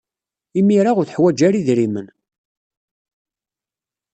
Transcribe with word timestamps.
Imir-a, 0.59 0.91
ur 0.99 1.05
teḥwaj 1.05 1.39
ara 1.47 1.59
idrimen. 1.59 2.07